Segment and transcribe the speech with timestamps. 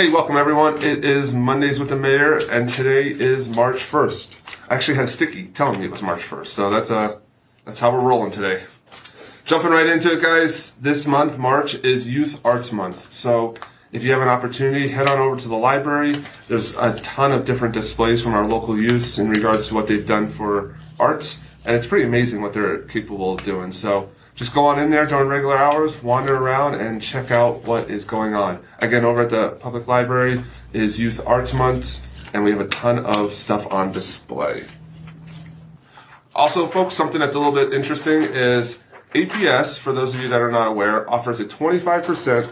[0.00, 0.82] Hey, welcome everyone.
[0.82, 4.56] It is Mondays with the Mayor, and today is March 1st.
[4.70, 7.18] I actually had sticky telling me it was March 1st, so that's uh,
[7.66, 8.62] that's how we're rolling today.
[9.44, 10.74] Jumping right into it, guys.
[10.76, 13.12] This month, March, is Youth Arts Month.
[13.12, 13.56] So
[13.92, 16.14] if you have an opportunity, head on over to the library.
[16.48, 20.06] There's a ton of different displays from our local youths in regards to what they've
[20.06, 23.70] done for arts, and it's pretty amazing what they're capable of doing.
[23.70, 27.90] So just go on in there during regular hours, wander around, and check out what
[27.90, 28.62] is going on.
[28.78, 30.42] Again, over at the public library
[30.72, 34.64] is Youth Arts Month, and we have a ton of stuff on display.
[36.34, 38.82] Also, folks, something that's a little bit interesting is
[39.14, 42.48] APS, for those of you that are not aware, offers a 25%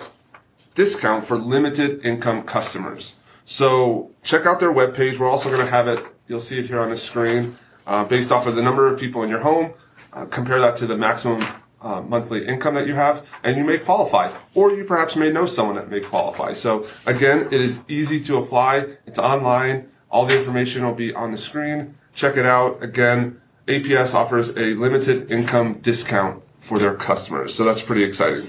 [0.74, 3.14] discount for limited income customers.
[3.44, 5.18] So check out their webpage.
[5.18, 8.30] We're also going to have it, you'll see it here on the screen, uh, based
[8.30, 9.72] off of the number of people in your home.
[10.12, 11.46] Uh, compare that to the maximum
[11.80, 14.30] uh, monthly income that you have, and you may qualify.
[14.54, 16.52] Or you perhaps may know someone that may qualify.
[16.54, 18.86] So again, it is easy to apply.
[19.06, 19.88] It's online.
[20.10, 21.96] All the information will be on the screen.
[22.14, 22.82] Check it out.
[22.82, 27.54] Again, APS offers a limited income discount for their customers.
[27.54, 28.48] So that's pretty exciting.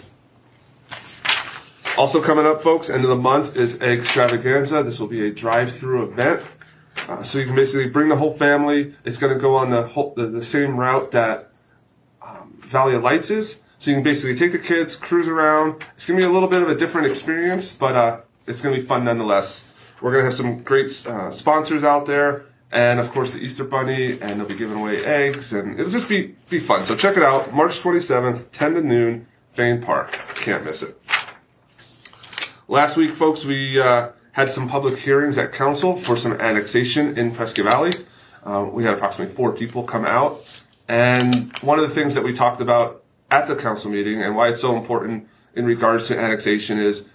[1.98, 4.84] Also coming up, folks, end of the month is Extravaganza.
[4.84, 6.42] This will be a drive-through event.
[7.08, 8.95] Uh, so you can basically bring the whole family.
[9.04, 11.48] It's going to go on the, whole, the, the same route that
[12.22, 13.62] um, Valley of Lights is.
[13.78, 15.84] So you can basically take the kids, cruise around.
[15.95, 18.76] It's going to be a little bit of a different experience, but uh, it's going
[18.76, 19.67] to be fun nonetheless.
[20.02, 23.64] We're going to have some great uh, sponsors out there and of course the Easter
[23.64, 26.86] Bunny, and they'll be giving away eggs, and it'll just be be fun.
[26.86, 30.11] So check it out, March 27th, 10 to noon, Fain Park.
[30.36, 31.00] Can't miss it.
[32.67, 37.31] Last week, folks, we uh, had some public hearings at council for some annexation in
[37.31, 37.92] Prescott Valley.
[38.44, 40.45] Um, we had approximately four people come out,
[40.90, 44.50] and one of the things that we talked about at the council meeting and why
[44.50, 47.08] it's so important in regards to annexation is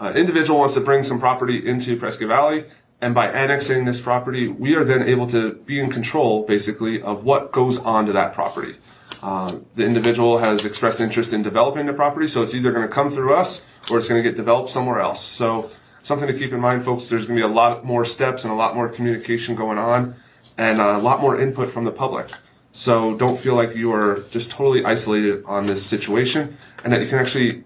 [0.00, 2.64] an individual wants to bring some property into Prescott Valley
[3.00, 7.24] and by annexing this property, we are then able to be in control, basically, of
[7.24, 8.74] what goes onto that property.
[9.22, 12.92] Uh, the individual has expressed interest in developing the property, so it's either going to
[12.92, 15.22] come through us or it's going to get developed somewhere else.
[15.22, 15.70] So
[16.02, 17.08] something to keep in mind, folks.
[17.08, 20.16] There's going to be a lot more steps and a lot more communication going on,
[20.56, 22.30] and a lot more input from the public.
[22.72, 27.08] So don't feel like you are just totally isolated on this situation, and that you
[27.08, 27.64] can actually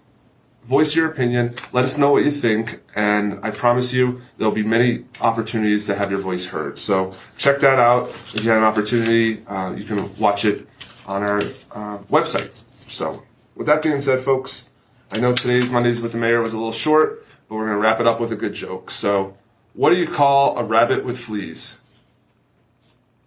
[0.65, 1.55] voice your opinion.
[1.73, 5.95] Let us know what you think, and I promise you there'll be many opportunities to
[5.95, 6.79] have your voice heard.
[6.79, 8.09] So check that out.
[8.09, 10.67] If you have an opportunity, uh, you can watch it
[11.05, 12.63] on our uh, website.
[12.87, 13.23] So
[13.55, 14.69] with that being said, folks,
[15.11, 17.81] I know today's Mondays with the Mayor was a little short, but we're going to
[17.81, 18.89] wrap it up with a good joke.
[18.89, 19.37] So
[19.73, 21.77] what do you call a rabbit with fleas?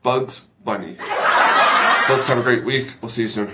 [0.03, 0.97] Bugs Bunny.
[2.07, 2.89] Folks, have a great week.
[3.03, 3.51] We'll see you soon.